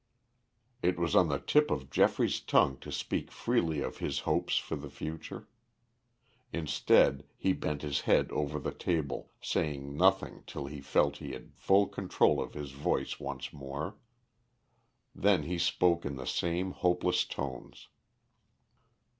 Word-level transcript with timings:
It 0.81 0.97
was 0.97 1.15
on 1.15 1.27
the 1.27 1.37
tip 1.39 1.69
of 1.69 1.91
Geoffrey's 1.91 2.39
tongue 2.39 2.77
to 2.79 2.91
speak 2.91 3.29
freely 3.29 3.81
of 3.81 3.97
his 3.97 4.21
hopes 4.21 4.57
for 4.57 4.75
the 4.75 4.89
future. 4.89 5.47
Instead 6.51 7.23
he 7.37 7.53
bent 7.53 7.83
his 7.83 8.01
head 8.01 8.31
over 8.31 8.57
the 8.57 8.73
table, 8.73 9.29
saying 9.43 9.95
nothing 9.95 10.41
till 10.47 10.65
he 10.65 10.81
felt 10.81 11.17
he 11.17 11.33
had 11.33 11.53
full 11.55 11.87
control 11.87 12.41
of 12.41 12.55
his 12.55 12.71
voice 12.71 13.19
once 13.19 13.53
more. 13.53 13.95
Then 15.13 15.43
he 15.43 15.59
spoke 15.59 16.03
in 16.03 16.15
the 16.15 16.25
same 16.25 16.71
hopeless 16.71 17.23
tones. 17.23 17.87